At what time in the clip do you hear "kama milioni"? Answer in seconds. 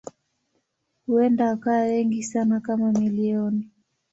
2.59-3.69